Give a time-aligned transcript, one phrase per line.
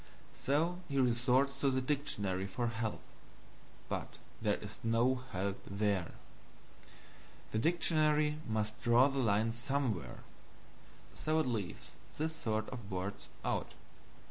[0.33, 3.01] So he resorts to the dictionary for help,
[3.87, 6.13] but there is no help there.
[7.51, 10.21] The dictionary must draw the line somewhere
[11.13, 13.75] so it leaves this sort of words out.